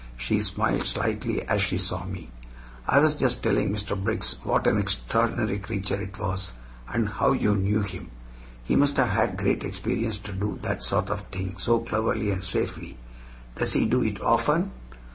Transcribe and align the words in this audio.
She 0.17 0.41
smiled 0.41 0.87
slightly 0.87 1.43
as 1.43 1.61
she 1.61 1.77
saw 1.77 2.05
me. 2.07 2.31
"I 2.87 2.97
was 2.97 3.13
just 3.13 3.43
telling 3.43 3.71
Mr. 3.71 3.95
Briggs 3.95 4.35
what 4.43 4.65
an 4.65 4.79
extraordinary 4.79 5.59
creature 5.59 6.01
it 6.01 6.17
was, 6.17 6.53
and 6.91 7.07
how 7.07 7.33
you 7.33 7.55
knew 7.55 7.81
him. 7.81 8.09
He 8.63 8.75
must 8.75 8.97
have 8.97 9.09
had 9.09 9.37
great 9.37 9.63
experience 9.63 10.17
to 10.21 10.33
do 10.33 10.57
that 10.63 10.81
sort 10.81 11.11
of 11.11 11.21
thing 11.27 11.55
so 11.59 11.77
cleverly 11.81 12.31
and 12.31 12.43
safely. 12.43 12.97
Does 13.55 13.73
he 13.73 13.85
do 13.85 14.01
it 14.03 14.19
often? 14.23 14.71